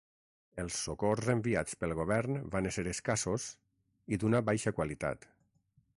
[0.61, 3.45] Els socors enviats pel govern van ésser escassos
[4.17, 5.33] i d'una baixa qualitat.